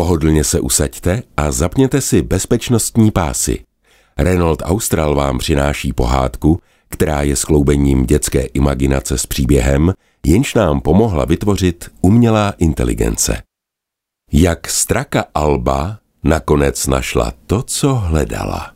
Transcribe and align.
Pohodlně 0.00 0.44
se 0.44 0.60
usaďte 0.60 1.22
a 1.36 1.52
zapněte 1.52 2.00
si 2.00 2.22
bezpečnostní 2.22 3.10
pásy. 3.10 3.64
Renault 4.18 4.62
Austral 4.64 5.14
vám 5.14 5.38
přináší 5.38 5.92
pohádku, 5.92 6.60
která 6.88 7.22
je 7.22 7.36
skloubením 7.36 8.06
dětské 8.06 8.42
imaginace 8.42 9.18
s 9.18 9.26
příběhem, 9.26 9.92
jenž 10.26 10.54
nám 10.54 10.80
pomohla 10.80 11.24
vytvořit 11.24 11.90
umělá 12.00 12.54
inteligence. 12.58 13.42
Jak 14.32 14.68
straka 14.68 15.24
Alba 15.34 15.98
nakonec 16.24 16.86
našla 16.86 17.32
to, 17.46 17.62
co 17.62 17.94
hledala. 17.94 18.72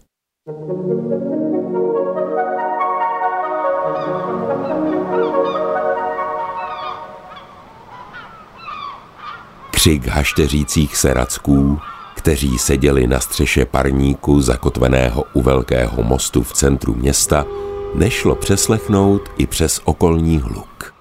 Křik 9.84 10.06
hašteřících 10.06 10.96
se 10.96 11.14
racků, 11.14 11.78
kteří 12.14 12.58
seděli 12.58 13.06
na 13.06 13.20
střeše 13.20 13.64
parníku 13.64 14.40
zakotveného 14.40 15.24
u 15.32 15.42
velkého 15.42 16.02
mostu 16.02 16.42
v 16.42 16.52
centru 16.52 16.94
města, 16.94 17.46
nešlo 17.94 18.34
přeslechnout 18.34 19.22
i 19.38 19.46
přes 19.46 19.80
okolní 19.84 20.38
hluk. 20.38 20.94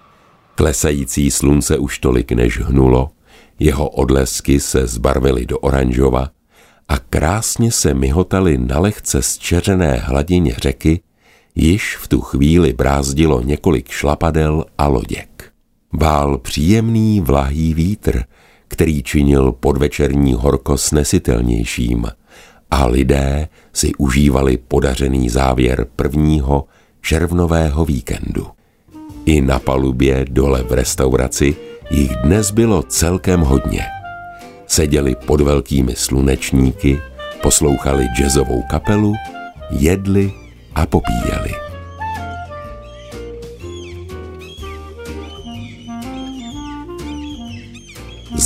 Klesající 0.55 1.31
slunce 1.31 1.77
už 1.77 1.99
tolik 1.99 2.31
než 2.31 2.59
hnulo, 2.59 3.09
jeho 3.59 3.89
odlesky 3.89 4.59
se 4.59 4.87
zbarvily 4.87 5.45
do 5.45 5.59
oranžova 5.59 6.29
a 6.89 6.99
krásně 6.99 7.71
se 7.71 7.93
myhotaly 7.93 8.57
na 8.57 8.79
lehce 8.79 9.21
zčeřené 9.21 9.97
hladině 9.97 10.55
řeky, 10.57 11.01
již 11.55 11.97
v 11.97 12.07
tu 12.07 12.21
chvíli 12.21 12.73
brázdilo 12.73 13.41
několik 13.41 13.89
šlapadel 13.89 14.65
a 14.77 14.87
loděk. 14.87 15.51
Bál 15.93 16.37
příjemný 16.37 17.21
vlahý 17.21 17.73
vítr, 17.73 18.23
který 18.73 19.03
činil 19.03 19.51
podvečerní 19.51 20.33
horko 20.33 20.77
snesitelnějším 20.77 22.07
a 22.71 22.85
lidé 22.85 23.47
si 23.73 23.91
užívali 23.97 24.57
podařený 24.57 25.29
závěr 25.29 25.87
prvního 25.95 26.65
červnového 27.01 27.85
víkendu. 27.85 28.47
I 29.25 29.41
na 29.41 29.59
palubě 29.59 30.25
dole 30.29 30.63
v 30.63 30.71
restauraci 30.71 31.55
jich 31.91 32.15
dnes 32.15 32.51
bylo 32.51 32.83
celkem 32.83 33.41
hodně. 33.41 33.85
Seděli 34.67 35.15
pod 35.25 35.41
velkými 35.41 35.95
slunečníky, 35.95 36.99
poslouchali 37.41 38.07
jazzovou 38.17 38.63
kapelu, 38.69 39.13
jedli 39.69 40.31
a 40.75 40.85
popíjeli. 40.85 41.62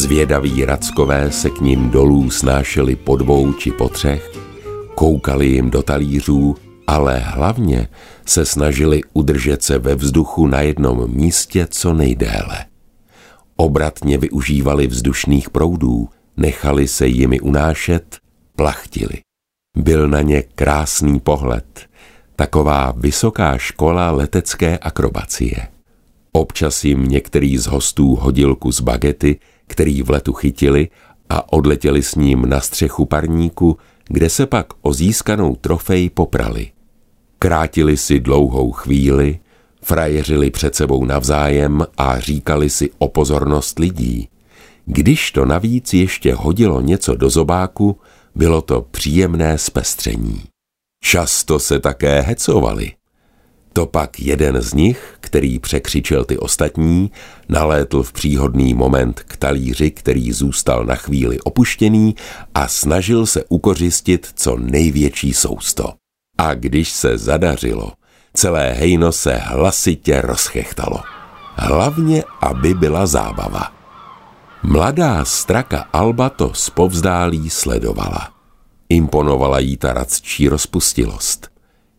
Zvědaví 0.08 0.66
rackové 0.66 1.32
se 1.32 1.50
k 1.50 1.62
ním 1.62 1.90
dolů 1.90 2.32
snášeli 2.32 2.96
po 2.96 3.16
dvou 3.16 3.54
či 3.54 3.72
po 3.72 3.90
třech, 3.90 4.32
koukali 4.96 5.48
jim 5.48 5.70
do 5.70 5.84
talířů, 5.84 6.56
ale 6.88 7.20
hlavně 7.20 7.88
se 8.26 8.46
snažili 8.46 9.02
udržet 9.14 9.64
se 9.64 9.80
ve 9.80 9.96
vzduchu 9.96 10.48
na 10.48 10.62
jednom 10.62 11.12
místě 11.12 11.68
co 11.70 11.94
nejdéle. 11.94 12.66
Obratně 13.56 14.18
využívali 14.18 14.88
vzdušných 14.88 15.50
proudů, 15.50 16.10
nechali 16.38 16.88
se 16.88 17.08
jimi 17.08 17.40
unášet, 17.40 18.18
plachtili. 18.56 19.22
Byl 19.78 20.08
na 20.08 20.22
ně 20.22 20.44
krásný 20.56 21.20
pohled, 21.20 21.88
taková 22.36 22.94
vysoká 22.98 23.58
škola 23.58 24.12
letecké 24.12 24.78
akrobacie. 24.78 25.68
Občas 26.32 26.84
jim 26.84 27.04
některý 27.04 27.58
z 27.58 27.66
hostů 27.66 28.16
hodil 28.16 28.56
kus 28.56 28.82
bagety, 28.82 29.40
který 29.68 30.02
v 30.02 30.10
letu 30.10 30.34
chytili 30.34 30.90
a 31.30 31.54
odletěli 31.54 32.04
s 32.04 32.16
ním 32.16 32.50
na 32.50 32.62
střechu 32.62 33.06
parníku, 33.06 33.78
kde 34.08 34.30
se 34.30 34.46
pak 34.46 34.68
o 34.82 34.94
získanou 34.94 35.56
trofej 35.56 36.10
poprali. 36.10 36.72
Krátili 37.40 37.98
si 37.98 38.20
dlouhou 38.20 38.72
chvíli, 38.72 39.40
frajeřili 39.82 40.50
před 40.50 40.76
sebou 40.76 41.06
navzájem 41.06 41.86
a 41.98 42.20
říkali 42.20 42.70
si 42.70 42.90
o 42.98 43.08
pozornost 43.08 43.80
lidí. 43.80 44.30
Když 44.86 45.32
to 45.32 45.46
navíc 45.46 45.94
ještě 45.94 46.34
hodilo 46.34 46.82
něco 46.82 47.16
do 47.16 47.30
zobáku, 47.30 48.00
bylo 48.36 48.62
to 48.62 48.82
příjemné 48.82 49.58
zpestření. 49.58 50.44
Často 51.04 51.60
se 51.60 51.80
také 51.80 52.22
hecovali. 52.22 52.97
To 53.74 53.86
pak 53.86 54.20
jeden 54.20 54.62
z 54.62 54.74
nich, 54.74 55.18
který 55.20 55.60
překřičel 55.60 56.26
ty 56.26 56.38
ostatní, 56.38 57.12
nalétl 57.50 58.04
v 58.04 58.14
příhodný 58.14 58.74
moment 58.74 59.20
k 59.20 59.38
talíři, 59.38 59.92
který 59.92 60.32
zůstal 60.32 60.86
na 60.86 60.96
chvíli 60.96 61.40
opuštěný 61.40 62.16
a 62.56 62.68
snažil 62.68 63.26
se 63.26 63.44
ukořistit 63.50 64.28
co 64.36 64.58
největší 64.58 65.34
sousto. 65.34 65.94
A 66.38 66.54
když 66.54 66.92
se 66.92 67.18
zadařilo, 67.18 67.92
celé 68.34 68.74
hejno 68.74 69.12
se 69.12 69.36
hlasitě 69.36 70.22
rozchechtalo. 70.22 71.00
Hlavně, 71.56 72.24
aby 72.42 72.74
byla 72.74 73.06
zábava. 73.08 73.72
Mladá 74.64 75.26
straka 75.26 75.86
Alba 75.94 76.30
to 76.30 76.54
zpovzdálí 76.54 77.50
sledovala. 77.50 78.30
Imponovala 78.90 79.60
jí 79.60 79.78
ta 79.78 79.94
radčí 79.94 80.50
rozpustilost. 80.50 81.57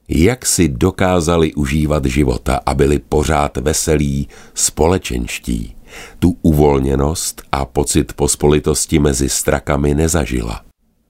Jak 0.08 0.46
si 0.46 0.68
dokázali 0.68 1.54
užívat 1.54 2.04
života 2.04 2.60
a 2.66 2.74
byli 2.74 2.98
pořád 2.98 3.56
veselí, 3.56 4.28
společenští. 4.54 5.76
Tu 6.18 6.36
uvolněnost 6.42 7.42
a 7.52 7.64
pocit 7.64 8.12
pospolitosti 8.12 8.98
mezi 8.98 9.28
strakami 9.28 9.94
nezažila. 9.94 10.60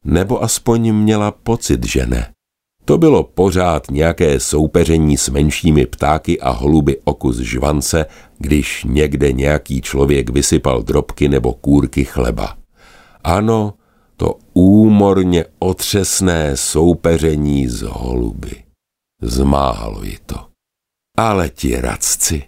Nebo 0.04 0.42
aspoň 0.42 0.92
měla 0.92 1.30
pocit, 1.30 1.86
že 1.86 2.06
ne. 2.06 2.32
To 2.84 2.98
bylo 2.98 3.22
pořád 3.22 3.90
nějaké 3.90 4.40
soupeření 4.40 5.16
s 5.16 5.28
menšími 5.28 5.86
ptáky 5.86 6.40
a 6.40 6.50
holuby 6.50 6.96
okus 7.04 7.38
žvance, 7.38 8.06
když 8.38 8.84
někde 8.88 9.32
nějaký 9.32 9.80
člověk 9.80 10.30
vysypal 10.30 10.82
drobky 10.82 11.28
nebo 11.28 11.52
kůrky 11.52 12.04
chleba. 12.04 12.56
Ano, 13.24 13.74
to 14.16 14.34
úmorně 14.52 15.44
otřesné 15.58 16.56
soupeření 16.56 17.68
z 17.68 17.82
holuby. 17.82 18.67
Zmáhalo 19.22 20.04
ji 20.04 20.18
to. 20.26 20.36
Ale 21.16 21.48
ti 21.48 21.80
radci 21.80 22.42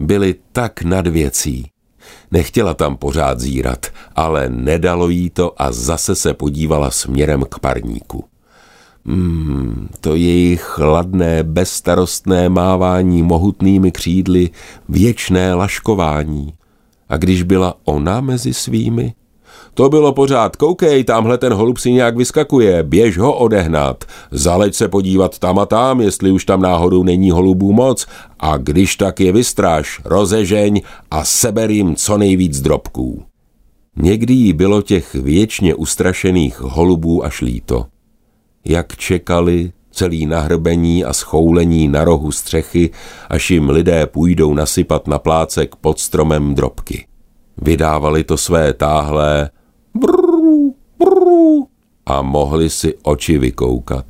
byli 0.00 0.34
tak 0.52 0.82
nad 0.82 1.06
věcí. 1.06 1.70
Nechtěla 2.30 2.74
tam 2.74 2.96
pořád 2.96 3.40
zírat, 3.40 3.86
ale 4.16 4.48
nedalo 4.48 5.08
jí 5.08 5.30
to 5.30 5.62
a 5.62 5.72
zase 5.72 6.14
se 6.14 6.34
podívala 6.34 6.90
směrem 6.90 7.44
k 7.50 7.58
parníku. 7.58 8.24
Hmm, 9.06 9.88
to 10.00 10.14
jejich 10.14 10.60
chladné, 10.62 11.42
bezstarostné 11.42 12.48
mávání 12.48 13.22
mohutnými 13.22 13.92
křídly, 13.92 14.50
věčné 14.88 15.54
laškování. 15.54 16.54
A 17.08 17.16
když 17.16 17.42
byla 17.42 17.74
ona 17.84 18.20
mezi 18.20 18.54
svými? 18.54 19.14
To 19.74 19.88
bylo 19.88 20.12
pořád, 20.12 20.56
koukej, 20.56 21.04
tamhle 21.04 21.38
ten 21.38 21.52
holub 21.52 21.78
si 21.78 21.92
nějak 21.92 22.16
vyskakuje, 22.16 22.82
běž 22.82 23.18
ho 23.18 23.32
odehnat, 23.32 24.04
zaleď 24.30 24.74
se 24.74 24.88
podívat 24.88 25.38
tam 25.38 25.58
a 25.58 25.66
tam, 25.66 26.00
jestli 26.00 26.30
už 26.30 26.44
tam 26.44 26.62
náhodou 26.62 27.02
není 27.02 27.30
holubů 27.30 27.72
moc 27.72 28.06
a 28.40 28.56
když 28.56 28.96
tak 28.96 29.20
je 29.20 29.32
vystráž, 29.32 30.00
rozežeň 30.04 30.80
a 31.10 31.24
seber 31.24 31.70
jim 31.70 31.96
co 31.96 32.18
nejvíc 32.18 32.60
drobků. 32.60 33.22
Někdy 33.96 34.34
jí 34.34 34.52
bylo 34.52 34.82
těch 34.82 35.14
věčně 35.14 35.74
ustrašených 35.74 36.60
holubů 36.60 37.24
až 37.24 37.40
líto 37.40 37.86
jak 38.68 38.96
čekali, 38.96 39.72
celý 39.90 40.26
nahrbení 40.26 41.04
a 41.04 41.12
schoulení 41.12 41.88
na 41.88 42.04
rohu 42.04 42.32
střechy, 42.32 42.90
až 43.28 43.50
jim 43.50 43.70
lidé 43.70 44.06
půjdou 44.06 44.54
nasypat 44.54 45.06
na 45.06 45.18
plácek 45.18 45.76
pod 45.76 46.00
stromem 46.00 46.54
drobky. 46.54 47.07
Vydávali 47.62 48.24
to 48.24 48.36
své 48.36 48.72
táhlé 48.72 49.50
brrr, 49.94 50.72
brrr, 50.98 51.62
a 52.06 52.22
mohli 52.22 52.70
si 52.70 52.94
oči 53.02 53.38
vykoukat. 53.38 54.06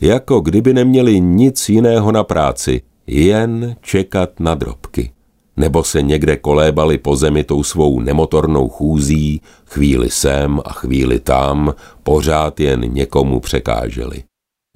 Jako 0.00 0.40
kdyby 0.40 0.74
neměli 0.74 1.20
nic 1.20 1.68
jiného 1.68 2.12
na 2.12 2.24
práci, 2.24 2.82
jen 3.06 3.76
čekat 3.80 4.40
na 4.40 4.54
drobky 4.54 5.12
nebo 5.56 5.84
se 5.84 6.02
někde 6.02 6.36
kolébali 6.36 6.98
po 6.98 7.16
zemi 7.16 7.44
tou 7.44 7.62
svou 7.62 8.00
nemotornou 8.00 8.68
chůzí, 8.68 9.40
chvíli 9.66 10.10
sem 10.10 10.60
a 10.64 10.72
chvíli 10.72 11.20
tam, 11.20 11.74
pořád 12.02 12.60
jen 12.60 12.80
někomu 12.80 13.40
překáželi. 13.40 14.22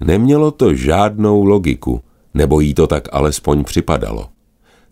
Nemělo 0.03 0.51
to 0.51 0.73
žádnou 0.73 1.43
logiku, 1.43 2.01
nebo 2.33 2.59
jí 2.59 2.73
to 2.73 2.87
tak 2.87 3.07
alespoň 3.11 3.63
připadalo. 3.63 4.27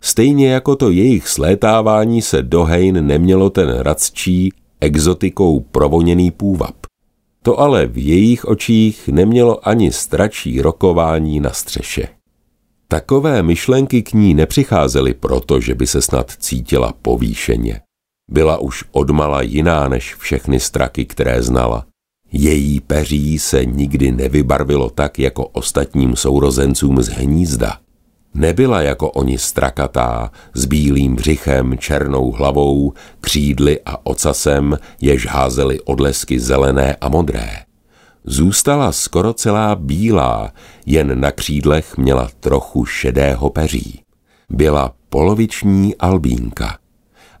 Stejně 0.00 0.48
jako 0.52 0.76
to 0.76 0.90
jejich 0.90 1.28
slétávání 1.28 2.22
se 2.22 2.42
do 2.42 2.64
hejn 2.64 3.06
nemělo 3.06 3.50
ten 3.50 3.78
radčí, 3.78 4.52
exotikou 4.80 5.60
provoněný 5.60 6.30
půvab. 6.30 6.74
To 7.42 7.60
ale 7.60 7.86
v 7.86 8.06
jejich 8.06 8.44
očích 8.44 9.08
nemělo 9.08 9.68
ani 9.68 9.92
stračí 9.92 10.62
rokování 10.62 11.40
na 11.40 11.50
střeše. 11.50 12.08
Takové 12.88 13.42
myšlenky 13.42 14.02
k 14.02 14.12
ní 14.12 14.34
nepřicházely 14.34 15.14
proto, 15.14 15.60
že 15.60 15.74
by 15.74 15.86
se 15.86 16.02
snad 16.02 16.30
cítila 16.38 16.94
povýšeně. 17.02 17.80
Byla 18.30 18.58
už 18.58 18.84
odmala 18.92 19.42
jiná 19.42 19.88
než 19.88 20.14
všechny 20.14 20.60
straky, 20.60 21.06
které 21.06 21.42
znala. 21.42 21.86
Její 22.32 22.80
peří 22.80 23.38
se 23.38 23.64
nikdy 23.64 24.12
nevybarvilo 24.12 24.90
tak 24.90 25.18
jako 25.18 25.46
ostatním 25.46 26.16
sourozencům 26.16 27.02
z 27.02 27.08
hnízda. 27.08 27.78
Nebyla 28.34 28.82
jako 28.82 29.10
oni 29.10 29.38
strakatá, 29.38 30.30
s 30.54 30.64
bílým 30.64 31.16
břichem, 31.16 31.78
černou 31.78 32.30
hlavou, 32.30 32.92
křídly 33.20 33.80
a 33.86 34.06
ocasem, 34.06 34.78
jež 35.00 35.26
házely 35.26 35.80
odlesky 35.80 36.40
zelené 36.40 36.96
a 37.00 37.08
modré. 37.08 37.50
Zůstala 38.24 38.92
skoro 38.92 39.32
celá 39.32 39.74
bílá, 39.74 40.52
jen 40.86 41.20
na 41.20 41.30
křídlech 41.30 41.96
měla 41.96 42.28
trochu 42.40 42.84
šedého 42.84 43.50
peří. 43.50 44.02
Byla 44.50 44.94
poloviční 45.08 45.96
albínka. 45.96 46.78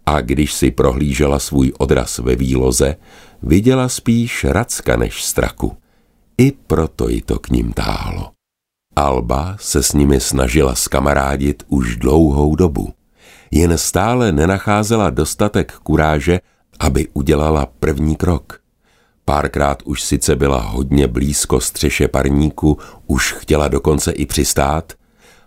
A 0.06 0.20
když 0.20 0.52
si 0.52 0.70
prohlížela 0.70 1.38
svůj 1.38 1.72
odraz 1.78 2.18
ve 2.18 2.36
výloze, 2.36 2.96
viděla 3.42 3.88
spíš 3.88 4.44
Racka 4.44 4.96
než 4.96 5.24
straku. 5.24 5.76
I 6.38 6.52
proto 6.66 7.08
ji 7.08 7.22
to 7.22 7.38
k 7.38 7.48
ním 7.48 7.72
táhlo. 7.72 8.30
Alba 9.00 9.56
se 9.60 9.82
s 9.82 9.92
nimi 9.92 10.20
snažila 10.20 10.74
skamarádit 10.74 11.62
už 11.68 11.96
dlouhou 11.96 12.56
dobu. 12.56 12.92
Jen 13.50 13.78
stále 13.78 14.32
nenacházela 14.32 15.10
dostatek 15.10 15.72
kuráže, 15.82 16.40
aby 16.80 17.08
udělala 17.12 17.66
první 17.66 18.16
krok. 18.16 18.60
Párkrát 19.24 19.82
už 19.84 20.02
sice 20.02 20.36
byla 20.36 20.60
hodně 20.60 21.08
blízko 21.08 21.60
střeše 21.60 22.08
parníku, 22.08 22.78
už 23.06 23.32
chtěla 23.32 23.68
dokonce 23.68 24.12
i 24.12 24.26
přistát, 24.26 24.92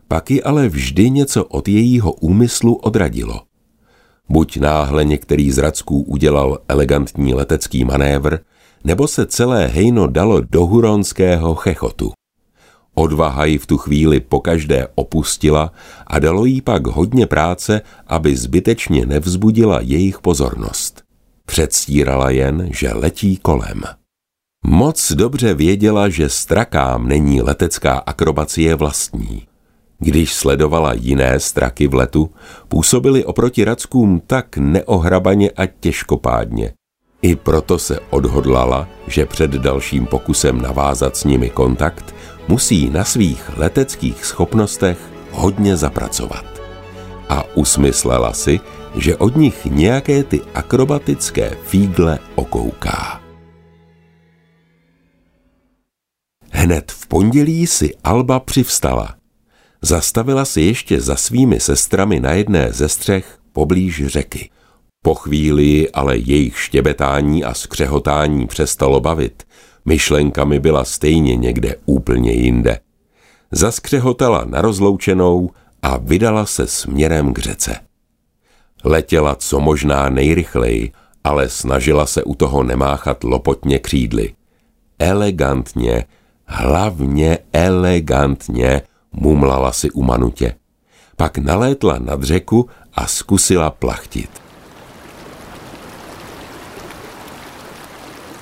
pak 0.07 0.31
ji 0.31 0.43
ale 0.43 0.69
vždy 0.69 1.09
něco 1.09 1.45
od 1.45 1.67
jejího 1.67 2.11
úmyslu 2.11 2.75
odradilo. 2.75 3.41
Buď 4.29 4.57
náhle 4.57 5.05
některý 5.05 5.51
z 5.51 5.57
racků 5.57 6.01
udělal 6.01 6.57
elegantní 6.67 7.33
letecký 7.33 7.85
manévr, 7.85 8.37
nebo 8.83 9.07
se 9.07 9.25
celé 9.25 9.67
hejno 9.67 10.07
dalo 10.07 10.41
do 10.41 10.65
huronského 10.65 11.55
chechotu. 11.55 12.11
Odvaha 12.95 13.45
ji 13.45 13.57
v 13.57 13.65
tu 13.65 13.77
chvíli 13.77 14.19
pokaždé 14.19 14.87
opustila 14.95 15.71
a 16.07 16.19
dalo 16.19 16.45
jí 16.45 16.61
pak 16.61 16.87
hodně 16.87 17.27
práce, 17.27 17.81
aby 18.07 18.37
zbytečně 18.37 19.05
nevzbudila 19.05 19.79
jejich 19.81 20.19
pozornost. 20.19 21.03
Předstírala 21.45 22.29
jen, 22.29 22.69
že 22.71 22.93
letí 22.93 23.37
kolem. 23.37 23.81
Moc 24.65 25.11
dobře 25.11 25.53
věděla, 25.53 26.09
že 26.09 26.29
strakám 26.29 27.07
není 27.07 27.41
letecká 27.41 27.93
akrobacie 27.93 28.75
vlastní. 28.75 29.47
Když 29.99 30.33
sledovala 30.33 30.93
jiné 30.93 31.39
straky 31.39 31.87
v 31.87 31.93
letu, 31.93 32.31
působily 32.67 33.25
oproti 33.25 33.63
rackům 33.63 34.21
tak 34.27 34.57
neohrabaně 34.57 35.51
a 35.51 35.65
těžkopádně. 35.65 36.73
I 37.23 37.35
proto 37.35 37.79
se 37.79 37.99
odhodlala, 38.09 38.87
že 39.07 39.25
před 39.25 39.51
dalším 39.51 40.05
pokusem 40.05 40.61
navázat 40.61 41.17
s 41.17 41.23
nimi 41.23 41.49
kontakt 41.49 42.15
musí 42.47 42.89
na 42.89 43.03
svých 43.03 43.57
leteckých 43.57 44.25
schopnostech 44.25 44.97
hodně 45.31 45.77
zapracovat. 45.77 46.45
A 47.29 47.43
usmyslela 47.55 48.33
si, 48.33 48.59
že 48.95 49.17
od 49.17 49.35
nich 49.35 49.65
nějaké 49.65 50.23
ty 50.23 50.41
akrobatické 50.53 51.57
fígle 51.63 52.19
okouká. 52.35 53.21
Hned 56.51 56.91
v 56.91 57.07
pondělí 57.07 57.67
si 57.67 57.95
Alba 58.03 58.39
přivstala. 58.39 59.15
Zastavila 59.81 60.45
si 60.45 60.61
ještě 60.61 61.01
za 61.01 61.15
svými 61.15 61.59
sestrami 61.59 62.19
na 62.19 62.31
jedné 62.31 62.71
ze 62.71 62.89
střech 62.89 63.37
poblíž 63.53 64.05
řeky. 64.05 64.49
Po 65.05 65.15
chvíli 65.15 65.91
ale 65.91 66.17
jejich 66.17 66.59
štěbetání 66.59 67.43
a 67.43 67.53
skřehotání 67.53 68.47
přestalo 68.47 68.99
bavit. 68.99 69.43
Myšlenkami 69.85 70.59
byla 70.59 70.83
stejně 70.83 71.35
někde 71.35 71.75
úplně 71.85 72.31
jinde. 72.31 72.79
Zaskřehotala 73.51 74.45
na 74.45 74.61
rozloučenou 74.61 75.49
a 75.81 75.97
vydala 75.97 76.45
se 76.45 76.67
směrem 76.67 77.33
k 77.33 77.39
řece. 77.39 77.75
Letěla 78.83 79.35
co 79.35 79.59
možná 79.59 80.09
nejrychleji, 80.09 80.91
ale 81.23 81.49
snažila 81.49 82.05
se 82.05 82.23
u 82.23 82.35
toho 82.35 82.63
nemáchat 82.63 83.23
lopotně 83.23 83.79
křídly. 83.79 84.33
Elegantně, 84.99 86.05
hlavně 86.45 87.37
elegantně, 87.53 88.81
mumlala 89.11 89.71
si 89.71 89.91
u 89.91 90.03
manutě. 90.03 90.55
Pak 91.15 91.37
nalétla 91.37 91.99
nad 91.99 92.23
řeku 92.23 92.69
a 92.93 93.07
zkusila 93.07 93.69
plachtit. 93.69 94.42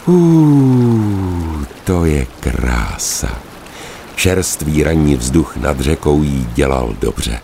Uuu, 0.07 1.65
to 1.83 2.05
je 2.05 2.25
krása. 2.39 3.39
Čerstvý 4.15 4.83
ranní 4.83 5.15
vzduch 5.15 5.57
nad 5.57 5.79
řekou 5.79 6.23
jí 6.23 6.47
dělal 6.53 6.95
dobře. 7.01 7.39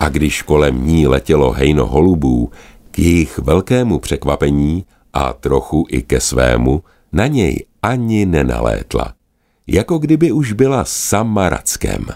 A 0.00 0.08
když 0.08 0.42
kolem 0.42 0.86
ní 0.86 1.06
letělo 1.06 1.52
hejno 1.52 1.86
holubů, 1.86 2.50
k 2.90 2.98
jejich 2.98 3.38
velkému 3.38 3.98
překvapení 3.98 4.84
a 5.12 5.32
trochu 5.32 5.86
i 5.88 6.02
ke 6.02 6.20
svému, 6.20 6.82
na 7.12 7.26
něj 7.26 7.66
ani 7.82 8.26
nenalétla. 8.26 9.14
Jako 9.66 9.98
kdyby 9.98 10.32
už 10.32 10.52
byla 10.52 10.84
sama 10.84 11.48
Rackem. 11.48 12.06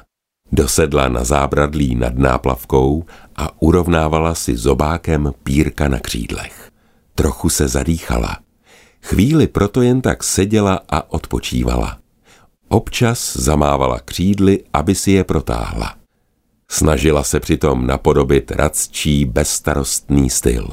Dosedla 0.53 1.09
na 1.09 1.25
zábradlí 1.25 1.94
nad 1.94 2.19
náplavkou 2.19 3.05
a 3.37 3.62
urovnávala 3.62 4.35
si 4.35 4.56
zobákem 4.56 5.33
pírka 5.43 5.88
na 5.88 5.99
křídlech. 6.00 6.71
Trochu 7.15 7.49
se 7.49 7.69
zadýchala. 7.69 8.38
Chvíli 9.02 9.47
proto 9.47 9.82
jen 9.82 10.00
tak 10.00 10.25
seděla 10.25 10.81
a 10.88 11.12
odpočívala. 11.12 11.99
Občas 12.69 13.37
zamávala 13.37 14.00
křídly, 14.00 14.64
aby 14.73 14.94
si 14.94 15.11
je 15.11 15.25
protáhla. 15.25 15.94
Snažila 16.70 17.25
se 17.25 17.41
přitom 17.41 17.87
napodobit 17.87 18.50
radčí 18.50 19.25
bezstarostný 19.25 20.31
styl. 20.31 20.69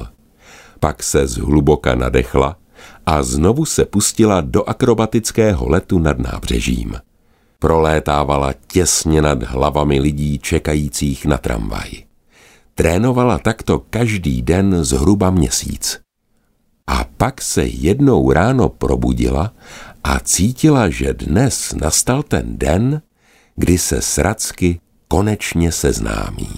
Pak 0.80 1.02
se 1.02 1.26
zhluboka 1.26 1.94
nadechla 1.94 2.56
a 3.06 3.22
znovu 3.22 3.64
se 3.64 3.84
pustila 3.84 4.40
do 4.40 4.68
akrobatického 4.68 5.68
letu 5.68 5.98
nad 5.98 6.18
nábřežím. 6.18 6.94
Prolétávala 7.58 8.54
těsně 8.72 9.22
nad 9.22 9.42
hlavami 9.42 10.00
lidí 10.00 10.38
čekajících 10.38 11.26
na 11.26 11.38
tramvaj. 11.38 11.90
Trénovala 12.74 13.38
takto 13.38 13.78
každý 13.90 14.42
den 14.42 14.84
zhruba 14.84 15.30
měsíc. 15.30 16.00
A 16.88 17.04
pak 17.16 17.42
se 17.42 17.64
jednou 17.64 18.32
ráno 18.32 18.68
probudila 18.68 19.52
a 20.04 20.20
cítila, 20.20 20.88
že 20.88 21.14
dnes 21.14 21.74
nastal 21.80 22.22
ten 22.22 22.58
den, 22.58 23.02
kdy 23.56 23.78
se 23.78 24.02
sracky 24.02 24.80
konečně 25.08 25.72
seznámí. 25.72 26.48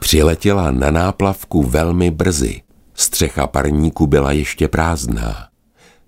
Přiletěla 0.00 0.70
na 0.70 0.90
náplavku 0.90 1.62
velmi 1.62 2.10
brzy. 2.10 2.62
Střecha 2.94 3.46
parníku 3.46 4.06
byla 4.06 4.32
ještě 4.32 4.68
prázdná. 4.68 5.48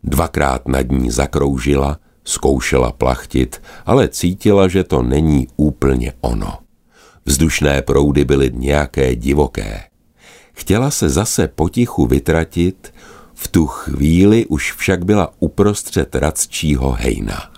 Dvakrát 0.05 0.69
nad 0.69 0.91
ní 0.91 1.11
zakroužila, 1.11 1.99
zkoušela 2.25 2.93
plachtit, 2.93 3.63
ale 3.87 4.09
cítila, 4.09 4.69
že 4.69 4.85
to 4.85 5.03
není 5.03 5.49
úplně 5.57 6.13
ono. 6.21 6.70
Vzdušné 7.25 7.83
proudy 7.83 8.25
byly 8.25 8.51
nějaké 8.55 9.17
divoké. 9.17 9.83
Chtěla 10.53 10.91
se 10.91 11.09
zase 11.09 11.49
potichu 11.49 12.07
vytratit, 12.07 12.95
v 13.35 13.49
tu 13.49 13.67
chvíli 13.67 14.47
už 14.47 14.73
však 14.73 15.05
byla 15.05 15.33
uprostřed 15.39 16.15
radčího 16.15 16.91
hejna. 16.91 17.51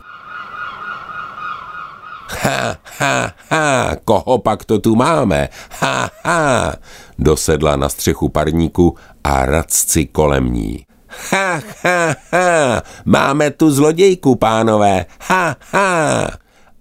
Ha, 2.42 2.76
ha, 2.98 3.32
ha, 3.50 3.96
koho 4.04 4.38
pak 4.38 4.64
to 4.64 4.78
tu 4.78 4.96
máme? 4.96 5.48
Ha, 5.80 6.10
ha, 6.24 6.74
dosedla 7.18 7.76
na 7.76 7.88
střechu 7.88 8.28
parníku 8.28 8.96
a 9.24 9.46
radci 9.46 10.06
kolem 10.06 10.52
ní. 10.52 10.86
Ha, 11.30 11.60
ha, 11.82 12.16
ha, 12.32 12.82
máme 13.04 13.50
tu 13.50 13.70
zlodějku, 13.70 14.34
pánové, 14.36 15.06
ha, 15.20 15.56
ha. 15.72 16.30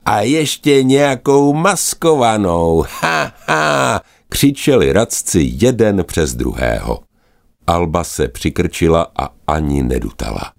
A 0.06 0.22
ještě 0.22 0.84
nějakou 0.84 1.54
maskovanou, 1.54 2.86
ha, 3.02 3.34
ha, 3.48 4.02
křičeli 4.30 4.94
radci 4.94 5.52
jeden 5.54 6.04
přes 6.04 6.36
druhého. 6.36 7.00
Alba 7.68 8.04
se 8.04 8.28
přikrčila 8.28 9.12
a 9.20 9.30
ani 9.48 9.84
nedutala. 9.84 10.54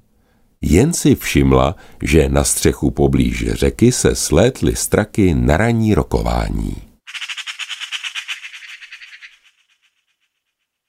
Jen 0.61 0.93
si 0.93 1.15
všimla, 1.15 1.77
že 2.03 2.29
na 2.29 2.45
střechu 2.45 2.91
poblíž 2.91 3.45
řeky 3.53 3.93
se 3.93 4.15
slétly 4.15 4.77
straky 4.77 5.35
na 5.35 5.57
ranní 5.57 5.95
rokování. 5.95 6.77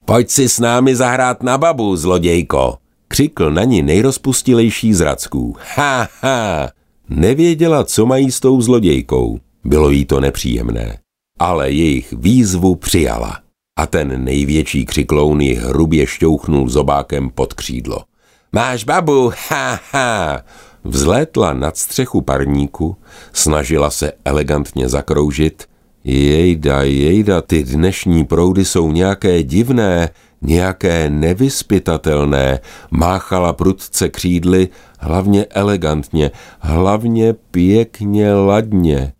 Pojď 0.06 0.30
si 0.30 0.50
s 0.50 0.60
námi 0.60 0.96
zahrát 0.96 1.44
na 1.44 1.58
babu, 1.58 1.96
zlodějko, 1.96 2.78
křikl 3.08 3.52
na 3.52 3.64
ní 3.64 3.82
nejrozpustilejší 3.82 4.94
z 4.94 5.02
racků. 5.02 5.56
Ha, 5.76 6.08
ha! 6.22 6.70
Nevěděla, 7.10 7.84
co 7.84 8.06
mají 8.06 8.32
s 8.32 8.40
tou 8.40 8.62
zlodějkou. 8.62 9.40
Bylo 9.64 9.90
jí 9.90 10.06
to 10.06 10.20
nepříjemné. 10.20 10.98
ale 11.40 11.72
jejich 11.72 12.14
výzvu 12.14 12.76
přijala. 12.76 13.40
A 13.80 13.86
ten 13.88 14.24
největší 14.24 14.86
křikloun 14.86 15.42
ji 15.42 15.54
hrubě 15.56 16.08
šťouchnul 16.08 16.70
zobákem 16.70 17.30
pod 17.30 17.54
křídlo. 17.54 18.04
Máš 18.52 18.84
babu, 18.84 19.32
ha, 19.50 19.80
ha! 19.92 20.42
Vzlétla 20.84 21.54
nad 21.54 21.78
střechu 21.78 22.22
parníku, 22.22 22.98
snažila 23.34 23.90
se 23.92 24.12
elegantně 24.26 24.90
zakroužit. 24.90 25.64
Jejda, 26.04 26.82
jejda, 26.84 27.42
ty 27.42 27.64
dnešní 27.64 28.26
proudy 28.26 28.66
jsou 28.66 28.92
nějaké 28.92 29.44
divné, 29.44 30.10
nějaké 30.44 31.10
nevyspytatelné, 31.10 32.60
máchala 32.92 33.54
prudce 33.54 34.10
křídly, 34.10 34.70
hlavně 35.00 35.46
elegantně, 35.46 36.32
hlavně 36.60 37.34
pěkně 37.34 38.34
ladně. 38.34 39.14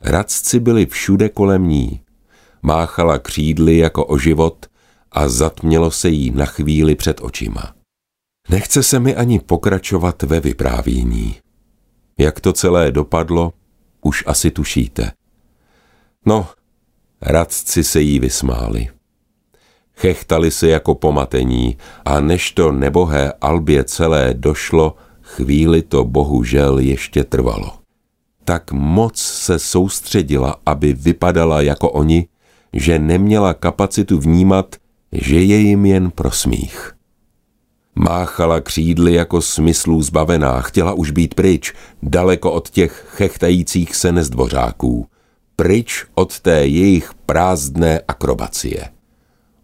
Radci 0.00 0.60
byli 0.60 0.86
všude 0.86 1.28
kolem 1.28 1.68
ní. 1.68 2.00
Máchala 2.62 3.18
křídly 3.18 3.76
jako 3.76 4.06
o 4.06 4.18
život 4.18 4.66
a 5.12 5.28
zatmělo 5.28 5.90
se 5.90 6.08
jí 6.08 6.30
na 6.30 6.46
chvíli 6.46 6.94
před 6.94 7.20
očima. 7.20 7.74
Nechce 8.48 8.82
se 8.82 9.00
mi 9.00 9.16
ani 9.16 9.40
pokračovat 9.40 10.22
ve 10.22 10.40
vyprávění. 10.40 11.36
Jak 12.18 12.40
to 12.40 12.52
celé 12.52 12.92
dopadlo, 12.92 13.52
už 14.00 14.24
asi 14.26 14.50
tušíte. 14.50 15.12
No, 16.26 16.48
radci 17.22 17.84
se 17.84 18.00
jí 18.00 18.20
vysmáli. 18.20 18.88
Chechtali 20.00 20.50
se 20.50 20.68
jako 20.68 20.94
pomatení 20.94 21.76
a 22.04 22.20
než 22.20 22.52
to 22.52 22.72
nebohé 22.72 23.32
Albě 23.40 23.84
celé 23.84 24.34
došlo, 24.34 24.94
chvíli 25.22 25.82
to 25.82 26.04
bohužel 26.04 26.78
ještě 26.78 27.24
trvalo. 27.24 27.72
Tak 28.44 28.72
moc 28.72 29.16
se 29.16 29.58
soustředila, 29.58 30.56
aby 30.66 30.92
vypadala 30.92 31.62
jako 31.62 31.90
oni, 31.90 32.28
že 32.72 32.98
neměla 32.98 33.54
kapacitu 33.54 34.18
vnímat, 34.18 34.76
že 35.12 35.42
je 35.42 35.56
jim 35.56 35.86
jen 35.86 36.10
prosmích. 36.10 36.92
Máchala 37.94 38.60
křídly 38.60 39.14
jako 39.14 39.42
smyslů 39.42 40.02
zbavená, 40.02 40.60
chtěla 40.60 40.92
už 40.92 41.10
být 41.10 41.34
pryč, 41.34 41.72
daleko 42.02 42.52
od 42.52 42.70
těch 42.70 43.06
chechtajících 43.08 43.96
se 43.96 44.12
nezdvořáků, 44.12 45.06
pryč 45.56 46.04
od 46.14 46.40
té 46.40 46.66
jejich 46.66 47.10
prázdné 47.26 48.00
akrobacie, 48.08 48.88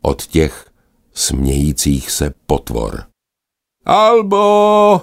od 0.07 0.27
těch 0.27 0.67
smějících 1.15 2.11
se 2.11 2.35
potvor. 2.47 3.05
Albo, 3.85 5.01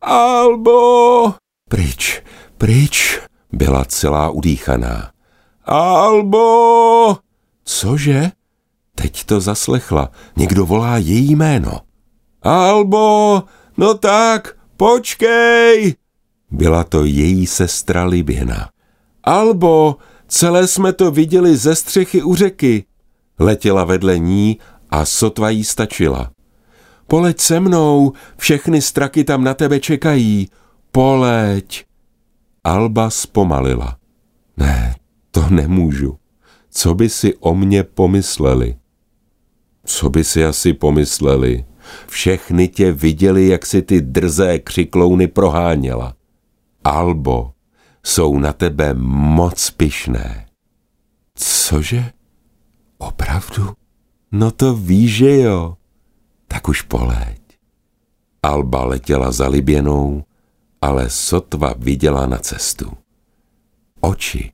Albo, 0.00 1.34
pryč, 1.68 2.22
pryč, 2.58 3.20
byla 3.52 3.84
celá 3.84 4.30
udýchaná. 4.30 5.10
Albo, 5.64 7.16
cože? 7.64 8.30
Teď 8.94 9.24
to 9.24 9.40
zaslechla, 9.40 10.10
někdo 10.36 10.66
volá 10.66 10.98
její 10.98 11.36
jméno. 11.36 11.80
Albo, 12.42 13.42
no 13.76 13.94
tak, 13.94 14.56
počkej! 14.76 15.94
Byla 16.50 16.84
to 16.84 17.04
její 17.04 17.46
sestra 17.46 18.04
Liběna. 18.04 18.70
Albo, 19.24 19.96
celé 20.28 20.66
jsme 20.66 20.92
to 20.92 21.10
viděli 21.10 21.56
ze 21.56 21.74
střechy 21.74 22.22
u 22.22 22.34
řeky. 22.34 22.84
Letěla 23.38 23.84
vedle 23.84 24.18
ní 24.18 24.58
a 24.90 25.04
sotva 25.04 25.50
jí 25.50 25.64
stačila. 25.64 26.30
Poleď 27.06 27.40
se 27.40 27.60
mnou, 27.60 28.12
všechny 28.36 28.82
straky 28.82 29.24
tam 29.24 29.44
na 29.44 29.54
tebe 29.54 29.80
čekají. 29.80 30.48
Poleď. 30.92 31.84
Alba 32.64 33.10
zpomalila. 33.10 33.96
Ne, 34.56 34.96
to 35.30 35.50
nemůžu. 35.50 36.18
Co 36.70 36.94
by 36.94 37.08
si 37.08 37.34
o 37.36 37.54
mě 37.54 37.82
pomysleli? 37.82 38.76
Co 39.84 40.10
by 40.10 40.24
si 40.24 40.44
asi 40.44 40.72
pomysleli? 40.72 41.64
Všechny 42.06 42.68
tě 42.68 42.92
viděli, 42.92 43.48
jak 43.48 43.66
si 43.66 43.82
ty 43.82 44.00
drzé 44.00 44.58
křiklouny 44.58 45.26
proháněla. 45.26 46.14
Albo, 46.84 47.52
jsou 48.04 48.38
na 48.38 48.52
tebe 48.52 48.94
moc 48.94 49.70
pyšné. 49.70 50.46
Cože? 51.34 52.12
Opravdu? 52.98 53.72
No 54.32 54.50
to 54.50 54.74
víš, 54.74 55.16
že 55.16 55.40
jo. 55.40 55.76
Tak 56.48 56.68
už 56.68 56.82
poleď. 56.82 57.40
Alba 58.42 58.84
letěla 58.84 59.32
za 59.32 59.48
Liběnou, 59.48 60.24
ale 60.82 61.10
sotva 61.10 61.74
viděla 61.78 62.26
na 62.26 62.38
cestu. 62.38 62.92
Oči 64.00 64.52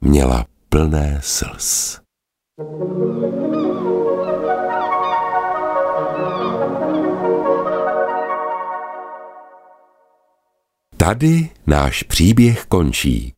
měla 0.00 0.46
plné 0.68 1.20
slz. 1.22 2.00
Tady 10.96 11.50
náš 11.66 12.02
příběh 12.02 12.66
končí, 12.66 13.34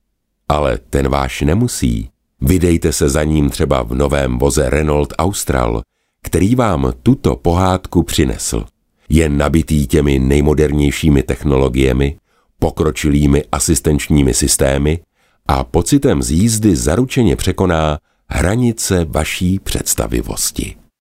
ale 0.48 0.78
ten 0.78 1.08
váš 1.08 1.40
nemusí. 1.40 2.10
Vydejte 2.40 2.92
se 2.92 3.08
za 3.08 3.24
ním 3.24 3.50
třeba 3.50 3.82
v 3.82 3.94
novém 3.94 4.38
voze 4.38 4.70
Renault 4.70 5.12
Austral, 5.18 5.82
který 6.22 6.54
vám 6.54 6.92
tuto 7.02 7.36
pohádku 7.36 8.02
přinesl. 8.02 8.64
Je 9.08 9.28
nabitý 9.28 9.86
těmi 9.86 10.18
nejmodernějšími 10.18 11.22
technologiemi, 11.22 12.18
pokročilými 12.58 13.44
asistenčními 13.52 14.34
systémy 14.34 15.00
a 15.46 15.64
pocitem 15.64 16.22
z 16.22 16.30
jízdy 16.30 16.76
zaručeně 16.76 17.36
překoná 17.36 17.98
hranice 18.28 19.06
vaší 19.08 19.58
představivosti. 19.58 20.79